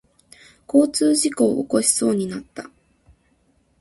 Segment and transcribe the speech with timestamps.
[0.67, 2.71] 交通事故を起こしそうになった。